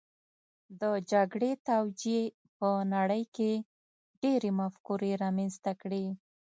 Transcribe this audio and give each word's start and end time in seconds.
د 0.81 0.83
جګړې 1.11 1.51
توجیې 1.67 2.21
په 2.57 2.67
نړۍ 2.93 3.23
کې 3.35 3.51
ډېرې 4.21 4.49
مفکورې 4.59 5.11
رامنځته 5.23 5.71
کړې 5.81 6.05